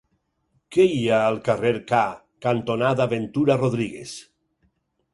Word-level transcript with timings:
Què 0.75 0.85
hi 0.93 1.01
ha 1.09 1.19
al 1.25 1.37
carrer 1.49 1.75
K 1.93 2.01
cantonada 2.49 3.09
Ventura 3.15 3.63
Rodríguez? 3.63 4.21